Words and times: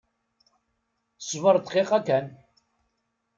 Sbeṛ 1.27 1.55
dqiqa 1.59 1.99
kan! 2.07 2.25